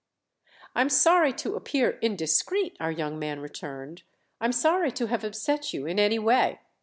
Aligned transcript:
"I'm 0.73 0.89
sorry 0.89 1.31
to 1.33 1.55
appear 1.55 1.99
indiscreet," 2.01 2.75
our 2.79 2.89
young 2.89 3.19
man 3.19 3.39
returned; 3.39 4.01
"I'm 4.39 4.51
sorry 4.51 4.91
to 4.93 5.05
have 5.05 5.23
upset 5.23 5.73
you 5.75 5.85
in 5.85 5.99
any 5.99 6.17
way. 6.17 6.57